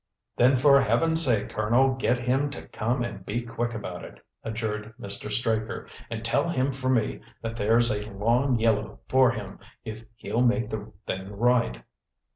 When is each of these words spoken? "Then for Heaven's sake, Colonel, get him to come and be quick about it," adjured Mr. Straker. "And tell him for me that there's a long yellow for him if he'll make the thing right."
"Then 0.35 0.55
for 0.55 0.81
Heaven's 0.81 1.23
sake, 1.23 1.49
Colonel, 1.51 1.93
get 1.93 2.17
him 2.17 2.49
to 2.49 2.67
come 2.69 3.03
and 3.03 3.23
be 3.23 3.43
quick 3.43 3.75
about 3.75 4.03
it," 4.03 4.19
adjured 4.43 4.95
Mr. 4.99 5.31
Straker. 5.31 5.87
"And 6.09 6.25
tell 6.25 6.49
him 6.49 6.71
for 6.73 6.89
me 6.89 7.21
that 7.43 7.55
there's 7.55 7.91
a 7.91 8.09
long 8.11 8.57
yellow 8.57 9.01
for 9.07 9.29
him 9.29 9.59
if 9.85 10.01
he'll 10.15 10.41
make 10.41 10.71
the 10.71 10.91
thing 11.05 11.31
right." 11.31 11.83